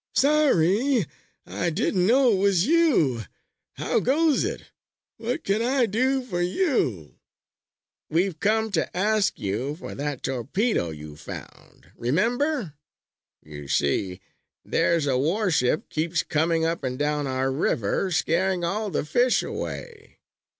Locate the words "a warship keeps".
15.05-16.23